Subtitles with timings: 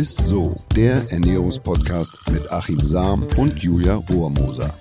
[0.00, 4.74] ist so, der Ernährungspodcast mit Achim Sam und Julia Rohrmoser.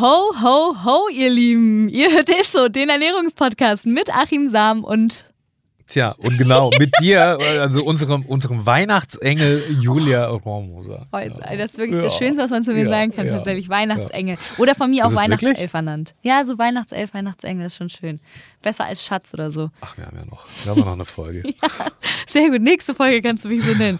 [0.00, 1.88] Ho, ho, ho, ihr Lieben.
[1.88, 5.29] Ihr hört es so, den Ernährungspodcast mit Achim Sam und
[5.90, 11.04] Tja, und genau, mit dir, also unserem, unserem Weihnachtsengel Julia Rohrmoser.
[11.10, 12.02] Oh, jetzt, das ist wirklich ja.
[12.02, 13.34] das Schönste, was man zu mir ja, sagen kann, ja.
[13.34, 13.68] tatsächlich.
[13.68, 14.38] Weihnachtsengel.
[14.58, 16.14] Oder von mir auch Weihnachtself ernannt.
[16.22, 18.20] Ja, so Weihnachtself, Weihnachtsengel ist schon schön.
[18.62, 19.70] Besser als Schatz oder so.
[19.80, 21.42] Ach, wir haben ja noch, wir haben noch eine Folge.
[21.62, 21.68] ja,
[22.28, 22.60] sehr gut.
[22.60, 23.98] Nächste Folge kannst du mich so nennen.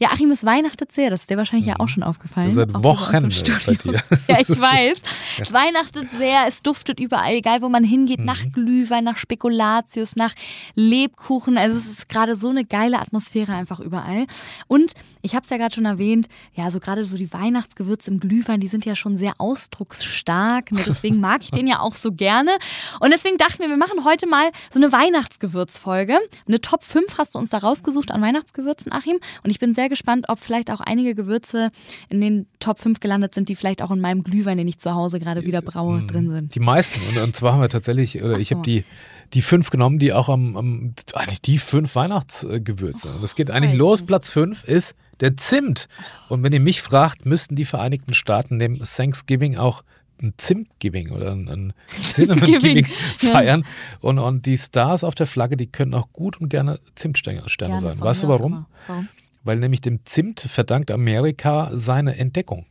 [0.00, 1.10] Ja, Achim, es weihnachtet sehr.
[1.10, 1.72] Das ist dir wahrscheinlich mhm.
[1.72, 2.50] ja auch schon aufgefallen.
[2.50, 3.28] Seit Wochen
[3.66, 3.92] bei dir.
[4.28, 4.98] ja, ich weiß.
[5.38, 6.46] Es weihnachtet sehr.
[6.48, 8.24] Es duftet überall, egal wo man hingeht, mhm.
[8.24, 10.34] nach Glühwein, nach Spekulatius, nach
[10.74, 11.27] Lebkuchen.
[11.28, 14.26] Also es ist gerade so eine geile Atmosphäre einfach überall.
[14.66, 14.92] Und
[15.22, 18.60] ich habe es ja gerade schon erwähnt, ja, so gerade so die Weihnachtsgewürze im Glühwein,
[18.60, 20.72] die sind ja schon sehr ausdrucksstark.
[20.72, 20.80] Ne?
[20.86, 22.52] Deswegen mag ich den ja auch so gerne.
[23.00, 26.18] Und deswegen dachten wir, wir machen heute mal so eine Weihnachtsgewürzfolge.
[26.46, 29.18] Eine Top 5 hast du uns da rausgesucht an Weihnachtsgewürzen, Achim.
[29.42, 31.70] Und ich bin sehr gespannt, ob vielleicht auch einige Gewürze
[32.08, 34.94] in den Top 5 gelandet sind, die vielleicht auch in meinem Glühwein, den ich zu
[34.94, 36.54] Hause gerade wieder braue, hm, drin sind.
[36.54, 37.00] Die meisten.
[37.08, 38.84] Und, und zwar haben wir tatsächlich, oder ich habe die,
[39.34, 43.10] die fünf genommen, die auch am, am eigentlich die fünf Weihnachtsgewürze.
[43.10, 44.02] Und es geht eigentlich los.
[44.02, 45.88] Platz 5 ist der Zimt.
[46.28, 49.82] Und wenn ihr mich fragt, müssten die Vereinigten Staaten neben Thanksgiving auch
[50.20, 53.60] ein Zimtgiving oder ein, ein Cinnamon Giving feiern.
[53.60, 53.66] Ja.
[54.00, 57.80] Und, und die Stars auf der Flagge, die können auch gut und gerne Zimtsterne gerne
[57.80, 58.00] sein.
[58.00, 58.66] Weißt du warum?
[58.86, 59.08] warum?
[59.44, 62.66] Weil nämlich dem Zimt verdankt Amerika seine Entdeckung.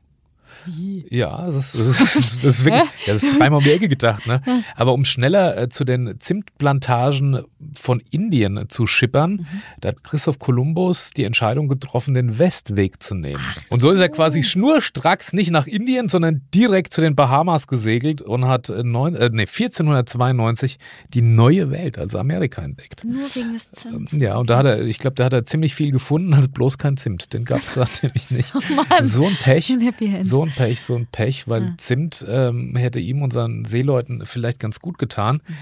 [0.66, 1.06] Wie?
[1.10, 4.28] Ja, das ist, das ist, das ist wirklich, das ist dreimal um die Ecke gedacht.
[4.28, 4.42] Ne?
[4.76, 7.44] Aber um schneller äh, zu den Zimtplantagen
[7.76, 9.48] von Indien zu schippern, mhm.
[9.80, 13.42] da hat Christoph Kolumbus die Entscheidung getroffen, den Westweg zu nehmen.
[13.42, 17.68] Ach und so ist er quasi schnurstracks nicht nach Indien, sondern direkt zu den Bahamas
[17.68, 20.78] gesegelt und hat äh, neun, äh, nee, 1492
[21.14, 23.04] die neue Welt, also Amerika, entdeckt.
[23.06, 24.12] Nur wegen des Zimts.
[24.14, 26.78] Ja, und da hat er, ich glaube, da hat er ziemlich viel gefunden, also bloß
[26.78, 27.34] kein Zimt.
[27.34, 28.54] Den gab es da nämlich nicht.
[28.78, 29.02] Oh.
[29.02, 29.70] So ein Pech.
[29.72, 30.26] Ein Happy End.
[30.26, 31.74] So ein Pech, so ein Pech, weil ja.
[31.78, 35.42] Zimt ähm, hätte ihm unseren Seeleuten vielleicht ganz gut getan.
[35.48, 35.54] Mhm.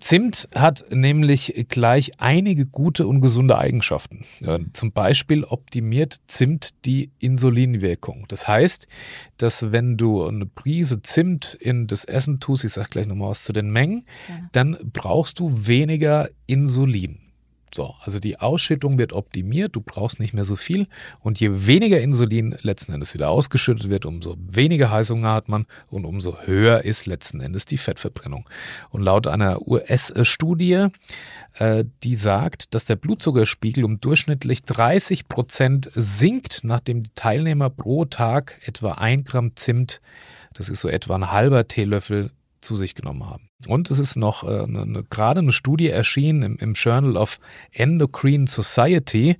[0.00, 4.24] Zimt hat nämlich gleich einige gute und gesunde Eigenschaften.
[4.40, 8.24] Ja, zum Beispiel optimiert Zimt die Insulinwirkung.
[8.28, 8.88] Das heißt,
[9.36, 13.44] dass wenn du eine Prise Zimt in das Essen tust, ich sage gleich nochmal was
[13.44, 14.40] zu den Mengen, ja.
[14.52, 17.25] dann brauchst du weniger Insulin.
[17.74, 20.86] So, also die Ausschüttung wird optimiert, du brauchst nicht mehr so viel
[21.20, 26.04] und je weniger Insulin letzten Endes wieder ausgeschüttet wird, umso weniger Heißhunger hat man und
[26.04, 28.48] umso höher ist letzten Endes die Fettverbrennung.
[28.90, 30.86] Und laut einer US-Studie,
[31.54, 38.04] äh, die sagt, dass der Blutzuckerspiegel um durchschnittlich 30 Prozent sinkt, nachdem die Teilnehmer pro
[38.04, 40.00] Tag etwa ein Gramm Zimt,
[40.54, 42.30] das ist so etwa ein halber Teelöffel,
[42.66, 43.48] zu sich genommen haben.
[43.66, 47.38] Und es ist noch äh, eine, eine, gerade eine Studie erschienen im, im, Journal of
[47.72, 49.36] Endocrine Society.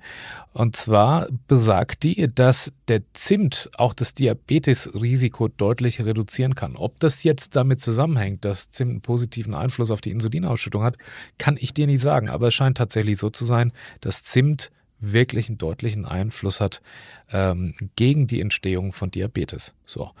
[0.53, 6.75] Und zwar besagt die, dass der Zimt auch das Diabetesrisiko deutlich reduzieren kann.
[6.75, 10.97] Ob das jetzt damit zusammenhängt, dass Zimt einen positiven Einfluss auf die Insulinausschüttung hat,
[11.37, 12.29] kann ich dir nicht sagen.
[12.29, 13.71] Aber es scheint tatsächlich so zu sein,
[14.01, 16.81] dass Zimt wirklich einen deutlichen Einfluss hat
[17.31, 19.73] ähm, gegen die Entstehung von Diabetes.
[19.85, 20.11] So.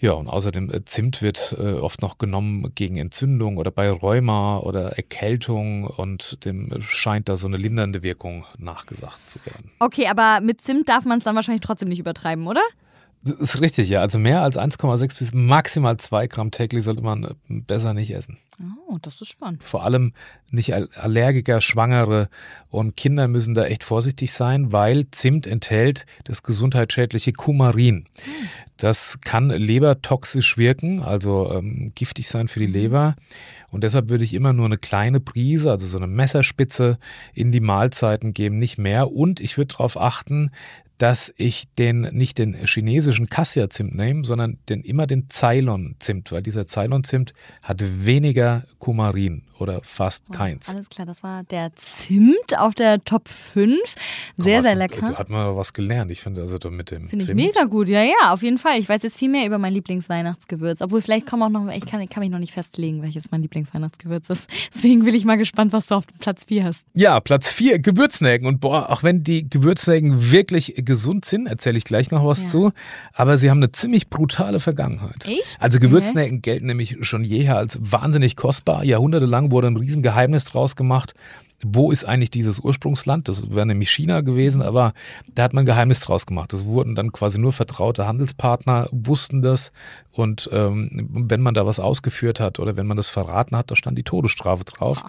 [0.00, 4.58] Ja, und außerdem äh, Zimt wird äh, oft noch genommen gegen Entzündung oder bei Rheuma
[4.58, 9.70] oder Erkältung und dem scheint da so eine lindernde Wirkung nachgesagt zu werden.
[9.78, 12.62] Okay, aber mit Zimt darf man es dann wahrscheinlich trotzdem nicht übertreiben, oder?
[13.22, 14.00] Das ist richtig, ja.
[14.00, 18.38] Also mehr als 1,6 bis maximal 2 Gramm täglich sollte man äh, besser nicht essen.
[18.88, 19.62] Oh, das ist spannend.
[19.62, 20.14] Vor allem
[20.50, 22.30] nicht Allergiker, Schwangere
[22.70, 28.06] und Kinder müssen da echt vorsichtig sein, weil Zimt enthält das gesundheitsschädliche Kumarin.
[28.22, 28.32] Hm.
[28.80, 32.72] Das kann lebertoxisch wirken, also ähm, giftig sein für die mhm.
[32.72, 33.16] Leber.
[33.70, 36.98] Und deshalb würde ich immer nur eine kleine Prise, also so eine Messerspitze
[37.34, 39.12] in die Mahlzeiten geben, nicht mehr.
[39.12, 40.50] Und ich würde darauf achten,
[41.00, 46.66] dass ich den nicht den chinesischen Cassia-Zimt nehme, sondern den, immer den Ceylon-Zimt, weil dieser
[46.66, 50.68] Ceylon-Zimt hat weniger Kumarin oder fast oh, keins.
[50.68, 53.78] Alles klar, das war der Zimt auf der Top 5.
[54.36, 55.06] Sehr, was, sehr lecker.
[55.06, 56.10] Da hat man was gelernt.
[56.10, 58.69] Ich finde also mit dem Finde ich mega gut, ja, ja, auf jeden Fall.
[58.78, 60.80] Ich weiß jetzt viel mehr über mein Lieblingsweihnachtsgewürz.
[60.82, 63.42] Obwohl, vielleicht kommen auch noch, ich kann, ich kann mich noch nicht festlegen, welches mein
[63.42, 64.48] Lieblingsweihnachtsgewürz ist.
[64.74, 66.84] Deswegen bin ich mal gespannt, was du auf Platz 4 hast.
[66.94, 68.46] Ja, Platz 4, Gewürznelken.
[68.46, 72.48] Und boah, auch wenn die Gewürznelken wirklich gesund sind, erzähle ich gleich noch was ja.
[72.48, 72.72] zu.
[73.14, 75.28] Aber sie haben eine ziemlich brutale Vergangenheit.
[75.28, 75.56] Echt?
[75.60, 76.52] Also Gewürznelken okay.
[76.52, 78.84] gelten nämlich schon jeher als wahnsinnig kostbar.
[78.84, 81.14] Jahrhundertelang wurde ein Riesengeheimnis draus gemacht
[81.62, 83.28] wo ist eigentlich dieses Ursprungsland?
[83.28, 84.92] Das wäre nämlich China gewesen, aber
[85.34, 86.52] da hat man Geheimnis draus gemacht.
[86.52, 89.72] Das wurden dann quasi nur vertraute Handelspartner, wussten das.
[90.12, 93.76] Und ähm, wenn man da was ausgeführt hat oder wenn man das verraten hat, da
[93.76, 95.04] stand die Todesstrafe drauf.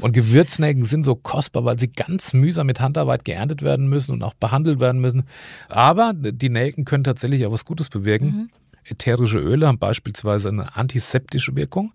[0.00, 4.22] Und Gewürznelken sind so kostbar, weil sie ganz mühsam mit Handarbeit geerntet werden müssen und
[4.22, 5.24] auch behandelt werden müssen.
[5.68, 8.26] Aber die Nelken können tatsächlich auch was Gutes bewirken.
[8.26, 8.50] Mhm.
[8.84, 11.92] Ätherische Öle haben beispielsweise eine antiseptische Wirkung.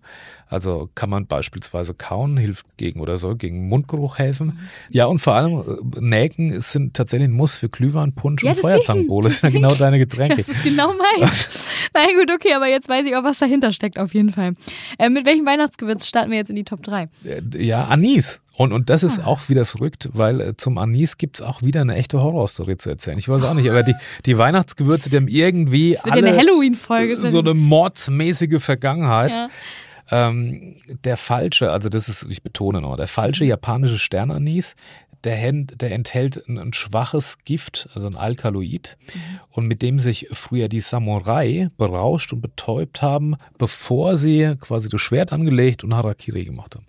[0.50, 4.46] Also kann man beispielsweise kauen, hilft gegen oder soll gegen Mundgeruch helfen.
[4.46, 4.58] Mhm.
[4.90, 8.58] Ja, und vor allem äh, Nelken sind tatsächlich ein Muss für Glühwein, Punsch ja, und
[8.58, 9.24] Feuerzangenbowle.
[9.24, 10.36] Das sind ja genau deine Getränke.
[10.36, 11.30] Das ist genau mein.
[11.94, 14.52] Na gut, okay, aber jetzt weiß ich auch, was dahinter steckt, auf jeden Fall.
[14.98, 17.08] Äh, mit welchem Weihnachtsgewürz starten wir jetzt in die Top 3?
[17.24, 18.40] Äh, ja, Anis.
[18.58, 19.26] Und, und das ist ah.
[19.26, 22.90] auch wieder verrückt, weil äh, zum Anis gibt es auch wieder eine echte Horrorstory zu
[22.90, 23.16] erzählen.
[23.16, 23.94] Ich weiß auch nicht, aber die,
[24.26, 26.36] die Weihnachtsgewürze, die haben irgendwie alle eine
[27.30, 29.32] so eine mordsmäßige Vergangenheit.
[29.32, 29.48] Ja.
[30.10, 30.74] Ähm,
[31.04, 34.74] der falsche, also das ist, ich betone noch, der falsche japanische Sternanis,
[35.22, 39.20] der, der enthält ein, ein, schwaches Gift, also ein Alkaloid, mhm.
[39.50, 45.00] und mit dem sich früher die Samurai berauscht und betäubt haben, bevor sie quasi das
[45.00, 46.87] Schwert angelegt und Harakiri gemacht haben.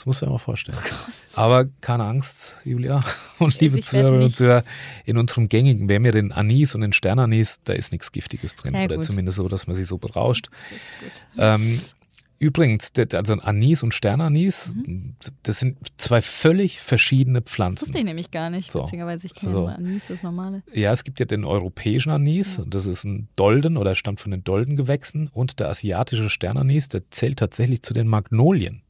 [0.00, 0.78] Das musst du dir mal vorstellen.
[0.80, 3.04] Oh Aber keine Angst, Julia
[3.38, 4.64] und liebe Zuhörerinnen und Zuhörer,
[5.04, 8.54] in unserem gängigen, wir haben ja den Anis und den Sternanis, da ist nichts Giftiges
[8.54, 8.72] drin.
[8.72, 9.04] Ja, oder gut.
[9.04, 10.48] zumindest so, dass man sich so berauscht.
[11.36, 11.82] Ähm,
[12.38, 15.16] Übrigens, also Anis und Sternanis, mhm.
[15.42, 17.74] das sind zwei völlig verschiedene Pflanzen.
[17.74, 18.84] Das wusste ich nämlich gar nicht, so.
[18.84, 20.62] beziehungsweise ich kenne also, Anis, das normale.
[20.72, 22.64] Ja, es gibt ja den europäischen Anis, ja.
[22.66, 27.38] das ist ein Dolden oder stammt von den Doldengewächsen und der asiatische Sternanis, der zählt
[27.38, 28.80] tatsächlich zu den Magnolien.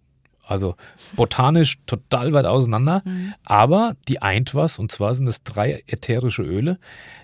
[0.50, 0.74] Also
[1.14, 3.34] botanisch total weit auseinander, mhm.
[3.44, 6.78] aber die eint was und zwar sind es drei ätherische Öle,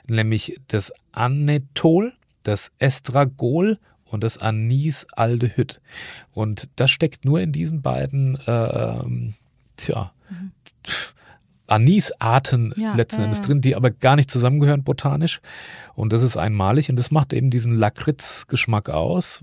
[0.07, 2.13] nämlich das Anethol,
[2.45, 5.81] das Estragol und das Anisaldehyd.
[6.33, 9.33] Und das steckt nur in diesen beiden, äh,
[9.77, 10.53] tja, mhm.
[11.67, 13.47] Anisarten ja, letzten Endes ja.
[13.47, 15.41] drin, die aber gar nicht zusammengehören botanisch.
[15.95, 19.43] Und das ist einmalig und das macht eben diesen Lakritz-Geschmack aus.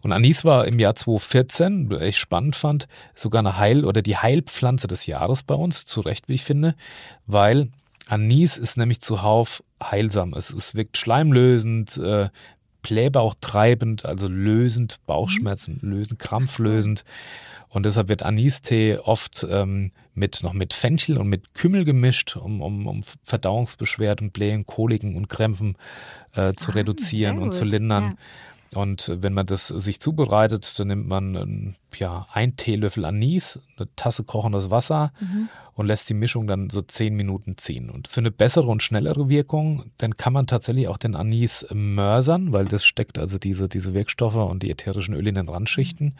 [0.00, 4.88] Und Anis war im Jahr 2014, echt spannend fand, sogar eine Heil- oder die Heilpflanze
[4.88, 6.74] des Jahres bei uns, zu Recht, wie ich finde,
[7.26, 7.68] weil
[8.08, 10.34] Anis ist nämlich zuhauf heilsam.
[10.34, 12.28] Es, es wirkt schleimlösend, äh,
[12.82, 15.90] Blähbauch treibend, also lösend, Bauchschmerzen mhm.
[15.90, 17.04] lösend, krampflösend.
[17.68, 22.60] Und deshalb wird Anistee oft ähm, mit, noch mit Fenchel und mit Kümmel gemischt, um,
[22.62, 25.76] um, um Verdauungsbeschwerden, Blähen, Koliken und Krämpfen
[26.34, 28.04] äh, zu ah, reduzieren und zu lindern.
[28.04, 28.14] Ja.
[28.74, 34.22] Und wenn man das sich zubereitet, dann nimmt man ja, ein Teelöffel Anis, eine Tasse
[34.22, 35.48] kochendes Wasser mhm.
[35.74, 37.90] und lässt die Mischung dann so zehn Minuten ziehen.
[37.90, 42.52] Und für eine bessere und schnellere Wirkung, dann kann man tatsächlich auch den Anis mörsern,
[42.52, 46.06] weil das steckt also diese, diese Wirkstoffe und die ätherischen Öle in den Randschichten.
[46.06, 46.14] Mhm.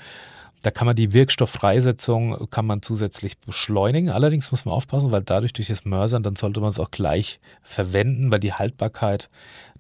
[0.63, 4.11] Da kann man die Wirkstofffreisetzung kann man zusätzlich beschleunigen.
[4.11, 7.41] Allerdings muss man aufpassen, weil dadurch durch das Mörsern, dann sollte man es auch gleich
[7.63, 9.31] verwenden, weil die Haltbarkeit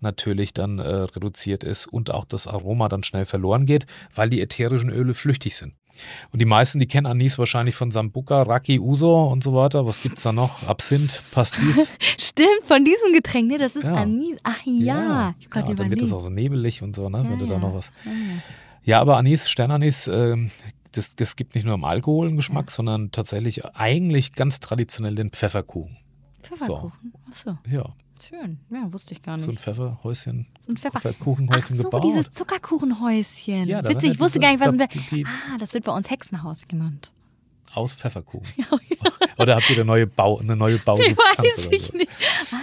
[0.00, 4.40] natürlich dann äh, reduziert ist und auch das Aroma dann schnell verloren geht, weil die
[4.40, 5.74] ätherischen Öle flüchtig sind.
[6.32, 9.86] Und die meisten, die kennen Anis wahrscheinlich von Sambuca, Raki, Uso und so weiter.
[9.86, 10.66] Was gibt's da noch?
[10.66, 11.92] Absinth, Pastis.
[12.18, 13.58] Stimmt, von diesem Getränk, ne?
[13.58, 13.94] Das ist ja.
[13.94, 14.38] Anis.
[14.42, 15.34] Ach ja, ja.
[15.38, 17.18] ich ja, dann wird es auch so nebelig und so, ne?
[17.18, 17.90] Ja, wenn du da noch was.
[18.82, 20.36] Ja, aber Anis, Sternanis, äh,
[20.92, 22.74] das, das gibt nicht nur im Alkohol einen Geschmack, ja.
[22.74, 25.96] sondern tatsächlich eigentlich ganz traditionell den Pfefferkuchen.
[26.42, 27.12] Pfefferkuchen?
[27.32, 27.50] So.
[27.50, 27.58] Achso.
[27.70, 27.84] Ja.
[28.22, 29.44] Schön, ja, wusste ich gar nicht.
[29.44, 30.46] So ein Pfefferhäuschen.
[30.60, 32.04] So ein Pfeffer Pfefferkuchenhäuschen Ach so, gebaut.
[32.04, 33.66] dieses Zuckerkuchenhäuschen.
[33.66, 37.12] Ja, Witzig, ich wusste gar nicht, was ein Ah, das wird bei uns Hexenhaus genannt
[37.74, 38.46] aus Pfefferkuchen.
[38.56, 39.10] Ja, ja.
[39.38, 41.38] Oder habt ihr eine neue, Bau, eine neue Bausubstanz?
[41.38, 41.96] Weiß ich so?
[41.96, 42.10] nicht.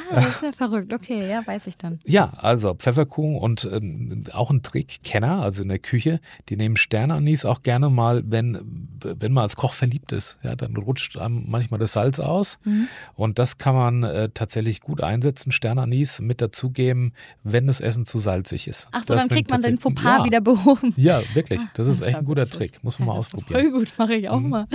[0.09, 0.93] Ah, das ist ja verrückt.
[0.93, 1.99] Okay, ja, weiß ich dann.
[2.05, 6.77] Ja, also Pfefferkuchen und äh, auch ein Trick, Kenner, also in der Küche, die nehmen
[6.77, 8.59] Sternanis auch gerne mal, wenn,
[9.01, 10.37] wenn man als Koch verliebt ist.
[10.43, 12.57] Ja, dann rutscht einem manchmal das Salz aus.
[12.63, 12.87] Mhm.
[13.15, 18.19] Und das kann man äh, tatsächlich gut einsetzen, Sternanis mit dazugeben, wenn das Essen zu
[18.19, 18.87] salzig ist.
[18.91, 20.25] Ach so, das dann kriegt man den Fauxpas ja.
[20.25, 20.93] wieder behoben.
[20.97, 21.61] Ja, wirklich.
[21.61, 22.57] Das, das ist echt ein guter witzig.
[22.57, 22.83] Trick.
[22.83, 23.61] Muss man ja, mal ausprobieren.
[23.61, 24.49] Voll gut, mache ich auch mhm.
[24.49, 24.67] mal.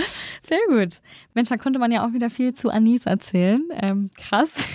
[0.43, 1.01] Sehr gut.
[1.33, 3.63] Mensch, da konnte man ja auch wieder viel zu Anis erzählen.
[3.73, 4.67] Ähm, krass.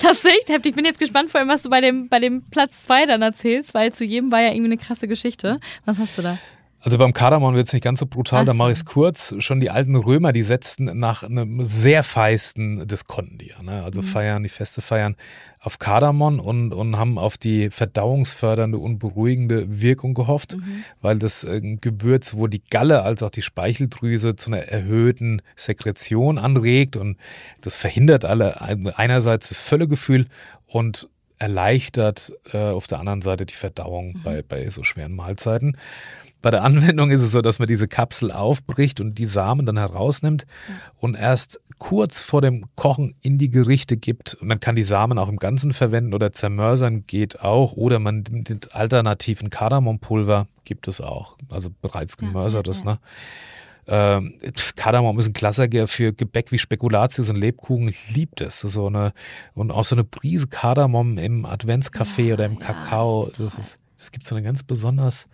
[0.00, 0.70] Das ist echt heftig.
[0.70, 3.22] Ich bin jetzt gespannt, vor allem, was du bei dem, bei dem Platz 2 dann
[3.22, 5.60] erzählst, weil zu jedem war ja irgendwie eine krasse Geschichte.
[5.84, 6.38] Was hast du da?
[6.80, 9.34] Also beim Kardamom wird es nicht ganz so brutal, da mache ich es kurz.
[9.40, 13.82] Schon die alten Römer, die setzten nach einem sehr feisten, das konnten die ja, ne?
[13.82, 14.06] also mhm.
[14.06, 15.16] feiern, die Feste feiern,
[15.60, 20.84] auf Kardamom und, und haben auf die verdauungsfördernde und beruhigende Wirkung gehofft, mhm.
[21.00, 26.38] weil das äh, Gewürz wo die Galle als auch die Speicheldrüse zu einer erhöhten Sekretion
[26.38, 27.16] anregt und
[27.60, 30.26] das verhindert alle einerseits das Völlegefühl
[30.68, 31.08] und
[31.38, 34.22] erleichtert äh, auf der anderen Seite die Verdauung mhm.
[34.22, 35.76] bei, bei so schweren Mahlzeiten.
[36.40, 39.78] Bei der Anwendung ist es so, dass man diese Kapsel aufbricht und die Samen dann
[39.78, 40.46] herausnimmt
[40.96, 44.36] und erst kurz vor dem Kochen in die Gerichte gibt.
[44.40, 47.72] Man kann die Samen auch im Ganzen verwenden oder zermörsern geht auch.
[47.72, 51.38] Oder man nimmt alternativen Kardamompulver, gibt es auch.
[51.48, 52.94] Also bereits gemörsertes, ja, ja, ja.
[52.94, 53.00] ne?
[53.90, 54.34] Ähm,
[54.76, 57.88] Kardamom ist ein Klassiker für Gebäck wie Spekulatius und Lebkuchen.
[57.88, 58.60] Ich liebe das.
[58.60, 59.12] So eine,
[59.54, 63.30] und auch so eine Prise Kardamom im Adventskaffee oder im Kakao.
[63.38, 65.26] Das, ist, das, das gibt so eine ganz besonders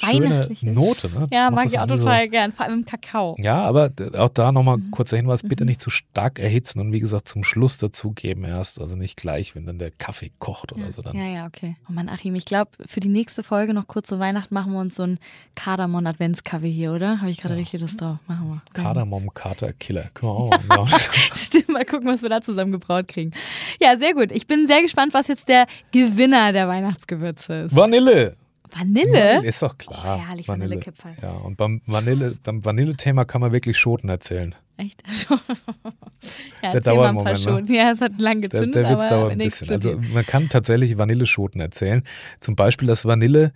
[0.00, 1.08] schöne Note.
[1.08, 1.28] Ne?
[1.32, 2.30] Ja, mag ich auch total so.
[2.30, 3.36] gern, vor allem im Kakao.
[3.38, 4.90] Ja, aber auch da nochmal mhm.
[4.90, 5.68] kurzer Hinweis, bitte mhm.
[5.68, 9.66] nicht zu stark erhitzen und wie gesagt zum Schluss dazugeben erst, also nicht gleich, wenn
[9.66, 10.92] dann der Kaffee kocht oder ja.
[10.92, 11.02] so.
[11.02, 11.16] Dann.
[11.16, 11.76] Ja, ja, okay.
[11.88, 14.80] Oh Mann, Achim, ich glaube, für die nächste Folge noch kurz zur Weihnacht machen wir
[14.80, 15.18] uns so einen
[15.54, 17.20] Kardamom-Adventskaffee hier, oder?
[17.20, 17.60] Habe ich gerade ja.
[17.60, 18.18] richtig Lust drauf.
[18.26, 18.82] Machen wir.
[18.82, 20.10] Kardamom-Kater-Killer.
[21.34, 23.32] Stimmt, mal gucken, was wir da zusammen gebraut kriegen.
[23.80, 24.32] Ja, sehr gut.
[24.32, 27.76] Ich bin sehr gespannt, was jetzt der Gewinner der Weihnachtsgewürze ist.
[27.76, 28.36] Vanille.
[28.72, 29.12] Vanille?
[29.12, 30.18] Vanille ist doch klar.
[30.18, 30.70] Oh, herrlich, Vanille.
[30.70, 31.14] Vanillekipferl.
[31.22, 34.54] Ja, und beim Vanille, beim Vanille-Thema kann man wirklich Schoten erzählen.
[34.76, 35.02] Echt?
[36.62, 37.66] ja, der dauert ein paar Schoten.
[37.66, 37.76] Ne?
[37.76, 39.70] Ja, es hat lang gezündet, der, der Witz dauert ein bisschen.
[39.70, 42.02] Also man kann tatsächlich Vanilleschoten erzählen.
[42.40, 43.52] Zum Beispiel das Vanille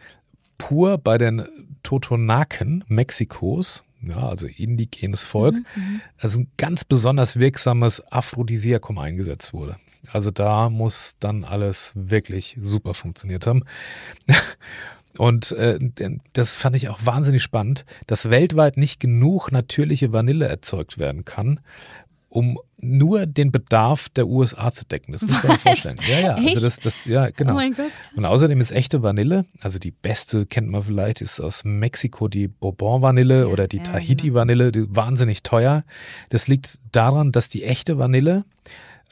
[0.59, 1.43] pur bei den
[1.83, 6.01] Totonaken Mexikos, ja, also indigenes Volk, mhm.
[6.19, 9.77] also ein ganz besonders wirksames Aphrodisiakum eingesetzt wurde.
[10.13, 13.65] Also da muss dann alles wirklich super funktioniert haben.
[15.19, 15.79] Und äh,
[16.33, 21.61] das fand ich auch wahnsinnig spannend, dass weltweit nicht genug natürliche Vanille erzeugt werden kann,
[22.29, 25.13] um nur den Bedarf der USA zu decken.
[25.13, 25.99] Das muss man sich vorstellen.
[26.09, 27.53] Ja, ja, also das, das, ja, genau.
[27.53, 27.93] Oh mein Gott.
[28.17, 32.49] Und außerdem ist echte Vanille, also die beste kennt man vielleicht, ist aus Mexiko die
[32.49, 35.85] Bourbon-Vanille oder die Tahiti-Vanille, die wahnsinnig teuer.
[36.29, 38.45] Das liegt daran, dass die echte Vanille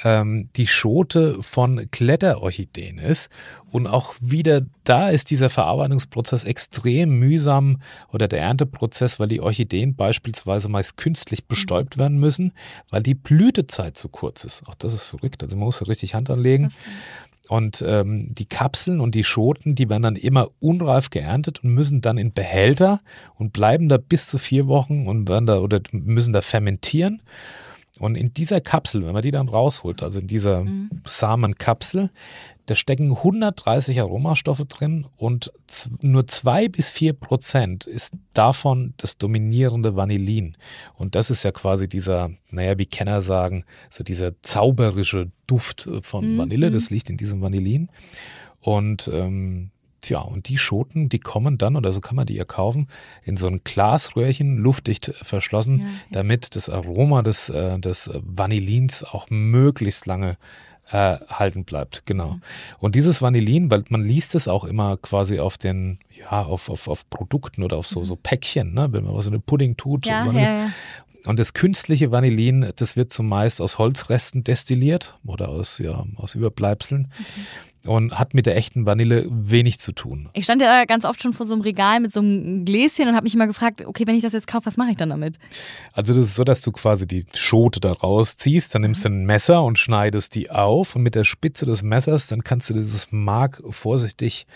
[0.05, 3.31] ähm, die Schote von Kletterorchideen ist.
[3.71, 7.81] Und auch wieder da ist dieser Verarbeitungsprozess extrem mühsam
[8.13, 12.53] oder der Ernteprozess, weil die Orchideen beispielsweise meist künstlich bestäubt werden müssen,
[12.91, 14.67] weil die Blütezeit zu kurz ist.
[14.67, 15.43] Auch das ist verrückt.
[15.43, 16.73] Also man muss richtig Hand anlegen.
[17.49, 22.01] Und ähm, die Kapseln und die Schoten, die werden dann immer unreif geerntet und müssen
[22.01, 23.01] dann in Behälter
[23.35, 27.21] und bleiben da bis zu vier Wochen und werden da oder müssen da fermentieren.
[28.01, 30.91] Und in dieser Kapsel, wenn man die dann rausholt, also in dieser mhm.
[31.05, 32.11] Samenkapsel,
[32.67, 35.53] da stecken 130 Aromastoffe drin und
[36.01, 40.57] nur zwei bis vier Prozent ist davon das dominierende Vanillin.
[40.95, 46.35] Und das ist ja quasi dieser, naja, wie Kenner sagen, so dieser zauberische Duft von
[46.35, 46.39] mhm.
[46.39, 47.91] Vanille, das liegt in diesem Vanillin.
[48.61, 49.71] Und ähm,
[50.03, 52.89] Tja, und die Schoten, die kommen dann, oder so kann man die ja kaufen,
[53.23, 59.31] in so ein Glasröhrchen, luftdicht verschlossen, ja, damit das Aroma des, äh, des Vanillins auch
[59.31, 60.39] möglichst lange
[60.91, 62.05] äh, halten bleibt.
[62.05, 62.33] Genau.
[62.33, 62.43] Mhm.
[62.81, 66.89] Und dieses Vanillin, weil man liest es auch immer quasi auf den, ja, auf, auf,
[66.89, 68.05] auf Produkten oder auf so, mhm.
[68.05, 68.89] so Päckchen, ne?
[68.93, 70.07] wenn man was in den Pudding tut.
[70.07, 70.71] Ja, ja, ja.
[71.27, 77.13] Und das künstliche Vanillin, das wird zumeist aus Holzresten destilliert oder aus, ja, aus Überbleibseln.
[77.21, 77.47] Okay
[77.87, 80.29] und hat mit der echten Vanille wenig zu tun.
[80.33, 83.15] Ich stand ja ganz oft schon vor so einem Regal mit so einem Gläschen und
[83.15, 85.39] habe mich immer gefragt, okay, wenn ich das jetzt kaufe, was mache ich dann damit?
[85.93, 89.25] Also das ist so, dass du quasi die Schote da rausziehst, dann nimmst du ein
[89.25, 93.09] Messer und schneidest die auf und mit der Spitze des Messers, dann kannst du dieses
[93.11, 94.47] Mark vorsichtig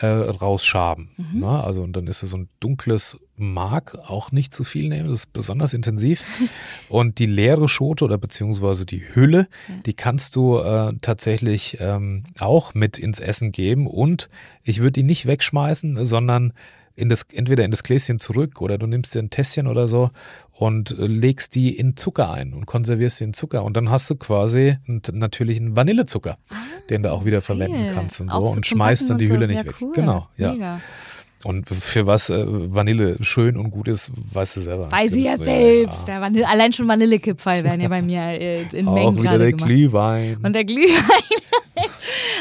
[0.00, 1.10] äh, rausschaben.
[1.16, 1.40] Mhm.
[1.40, 1.64] Ne?
[1.64, 5.20] Also und dann ist es so ein dunkles Mark, auch nicht zu viel nehmen, das
[5.20, 6.24] ist besonders intensiv.
[6.88, 9.74] und die leere Schote oder beziehungsweise die Hülle, ja.
[9.86, 14.28] die kannst du äh, tatsächlich ähm, auch mit ins Essen geben und
[14.62, 16.52] ich würde die nicht wegschmeißen, sondern
[16.96, 20.10] in das, entweder in das Gläschen zurück oder du nimmst dir ein Tässchen oder so
[20.52, 23.64] und äh, legst die in Zucker ein und konservierst sie in Zucker.
[23.64, 26.54] Und dann hast du quasi einen natürlichen Vanillezucker, ah,
[26.90, 29.66] den du auch wieder verwenden kannst und so und schmeißt dann die Hülle nicht ja,
[29.66, 29.74] weg.
[29.80, 29.92] Cool.
[29.92, 30.52] Genau, ja.
[30.52, 30.80] Mega.
[31.44, 34.90] Und für was äh, Vanille schön und gut ist, weißt du selber.
[34.90, 36.08] Weiß ich ja selbst.
[36.08, 36.20] Ja.
[36.20, 39.66] Vanille, allein schon Vanillekipferl werden ja bei mir äh, in Mengen Auch wieder der gemacht.
[39.66, 40.38] Glühwein.
[40.42, 41.20] Und der Glühwein.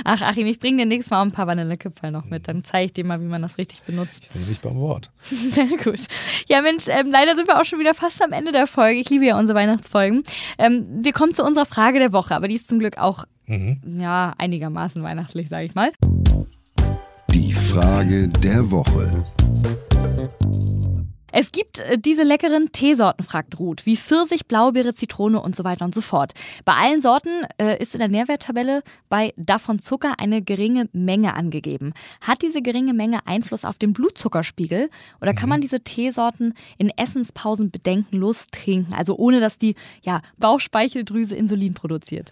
[0.04, 2.48] Ach, Achim, ich bringe dir nächstes Mal auch ein paar Vanillekipferl noch mit.
[2.48, 4.24] Dann zeige ich dir mal, wie man das richtig benutzt.
[4.24, 5.12] Ich nehme dich beim Wort.
[5.22, 6.00] Sehr gut.
[6.48, 9.00] Ja, Mensch, ähm, leider sind wir auch schon wieder fast am Ende der Folge.
[9.00, 10.24] Ich liebe ja unsere Weihnachtsfolgen.
[10.58, 13.80] Ähm, wir kommen zu unserer Frage der Woche, aber die ist zum Glück auch mhm.
[14.00, 15.92] ja, einigermaßen weihnachtlich, sage ich mal.
[17.34, 19.24] Die Frage der Woche.
[21.36, 25.84] Es gibt äh, diese leckeren Teesorten, fragt Ruth, wie Pfirsich, Blaubeere, Zitrone und so weiter
[25.84, 26.34] und so fort.
[26.64, 31.94] Bei allen Sorten äh, ist in der Nährwerttabelle bei davon Zucker eine geringe Menge angegeben.
[32.22, 35.50] Hat diese geringe Menge Einfluss auf den Blutzuckerspiegel oder kann mhm.
[35.50, 39.74] man diese Teesorten in Essenspausen bedenkenlos trinken, also ohne dass die
[40.04, 42.32] ja, Bauchspeicheldrüse Insulin produziert?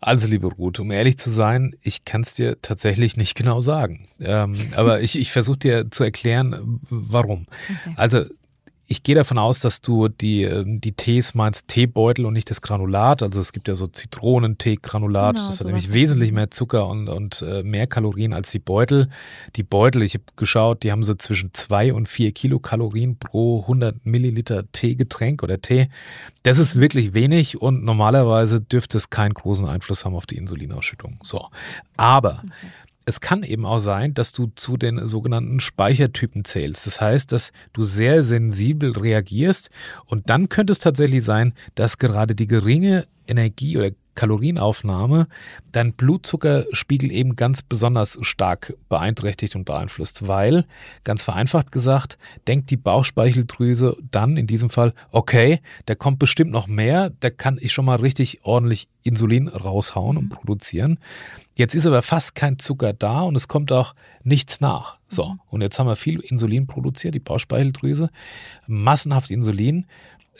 [0.00, 4.08] Also, liebe Ruth, um ehrlich zu sein, ich kann es dir tatsächlich nicht genau sagen.
[4.20, 7.46] Ähm, aber ich, ich versuche dir zu erklären, warum.
[7.68, 7.94] Okay.
[7.96, 8.24] Also,
[8.90, 12.60] ich gehe davon aus, dass du die, ähm, die Tees meinst Teebeutel und nicht das
[12.60, 13.22] Granulat.
[13.22, 15.36] Also es gibt ja so Zitronentee-Granulat.
[15.36, 19.08] Genau, das hat nämlich wesentlich mehr Zucker und, und äh, mehr Kalorien als die Beutel.
[19.54, 24.04] Die Beutel, ich habe geschaut, die haben so zwischen zwei und vier Kilokalorien pro 100
[24.04, 25.88] Milliliter Teegetränk oder Tee.
[26.42, 31.20] Das ist wirklich wenig und normalerweise dürfte es keinen großen Einfluss haben auf die Insulinausschüttung.
[31.22, 31.46] So.
[31.96, 36.86] Aber okay es kann eben auch sein, dass du zu den sogenannten Speichertypen zählst.
[36.86, 39.70] Das heißt, dass du sehr sensibel reagierst
[40.06, 43.90] und dann könnte es tatsächlich sein, dass gerade die geringe Energie oder
[44.20, 45.28] Kalorienaufnahme
[45.72, 50.66] dein Blutzuckerspiegel eben ganz besonders stark beeinträchtigt und beeinflusst, weil,
[51.04, 56.66] ganz vereinfacht gesagt, denkt die Bauchspeicheldrüse dann in diesem Fall, okay, da kommt bestimmt noch
[56.66, 60.28] mehr, da kann ich schon mal richtig ordentlich Insulin raushauen und mhm.
[60.28, 60.98] produzieren.
[61.56, 64.98] Jetzt ist aber fast kein Zucker da und es kommt auch nichts nach.
[65.08, 65.40] So, mhm.
[65.48, 68.10] und jetzt haben wir viel Insulin produziert, die Bauchspeicheldrüse,
[68.66, 69.86] massenhaft Insulin.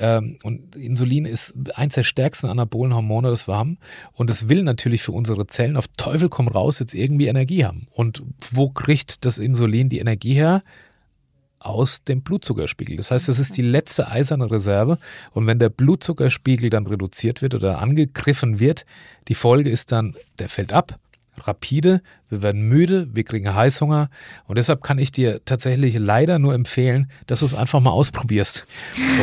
[0.00, 3.78] Ähm, und Insulin ist eins der stärksten anabolen Hormone, das wir haben.
[4.12, 7.87] Und es will natürlich für unsere Zellen auf Teufel komm raus jetzt irgendwie Energie haben.
[7.92, 10.62] Und wo kriegt das Insulin die Energie her?
[11.62, 12.97] aus dem Blutzuckerspiegel.
[12.97, 14.99] Das heißt, das ist die letzte eiserne Reserve.
[15.33, 18.87] Und wenn der Blutzuckerspiegel dann reduziert wird oder angegriffen wird,
[19.28, 20.99] die Folge ist dann, der fällt ab,
[21.47, 24.09] rapide, wir werden müde, wir kriegen Heißhunger
[24.47, 28.66] und deshalb kann ich dir tatsächlich leider nur empfehlen, dass du es einfach mal ausprobierst.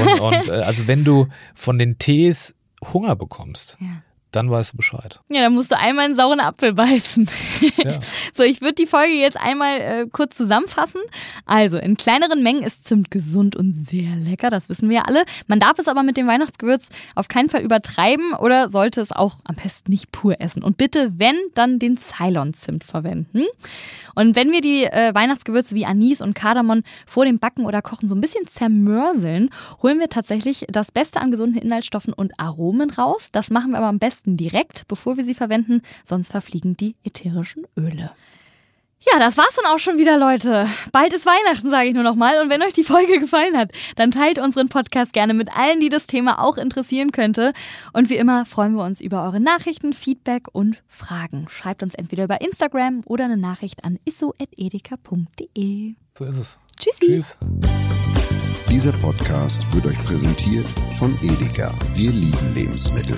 [0.02, 2.56] Und, und äh, also wenn du von den Tees
[2.94, 4.04] Hunger bekommst, ja
[4.38, 5.20] dann weißt du Bescheid.
[5.30, 7.28] Ja, dann musst du einmal einen sauren Apfel beißen.
[7.78, 7.98] Ja.
[8.34, 11.02] so, ich würde die Folge jetzt einmal äh, kurz zusammenfassen.
[11.48, 15.24] Also, in kleineren Mengen ist Zimt gesund und sehr lecker, das wissen wir alle.
[15.48, 19.38] Man darf es aber mit dem Weihnachtsgewürz auf keinen Fall übertreiben oder sollte es auch
[19.44, 20.62] am besten nicht pur essen.
[20.62, 23.46] Und bitte, wenn, dann den Ceylon-Zimt verwenden.
[24.18, 28.10] Und wenn wir die äh, Weihnachtsgewürze wie Anis und Kardamom vor dem Backen oder Kochen
[28.10, 29.52] so ein bisschen zermörseln,
[29.84, 33.30] holen wir tatsächlich das Beste an gesunden Inhaltsstoffen und Aromen raus.
[33.32, 37.66] Das machen wir aber am besten direkt, bevor wir sie verwenden, sonst verfliegen die ätherischen
[37.78, 38.12] Öle.
[39.00, 40.68] Ja, das war's dann auch schon wieder, Leute.
[40.92, 42.42] Bald ist Weihnachten, sage ich nur noch mal.
[42.42, 45.90] Und wenn euch die Folge gefallen hat, dann teilt unseren Podcast gerne mit allen, die
[45.90, 47.54] das Thema auch interessieren könnte.
[47.94, 51.46] Und wie immer freuen wir uns über eure Nachrichten, Feedback und Fragen.
[51.48, 55.94] Schreibt uns entweder über Instagram oder eine Nachricht an isso.edeka.de.
[56.18, 56.60] So ist es.
[56.80, 57.06] Tschüssi.
[57.06, 57.38] Tschüss.
[58.70, 61.74] Dieser Podcast wird euch präsentiert von Edeka.
[61.94, 63.18] Wir lieben Lebensmittel.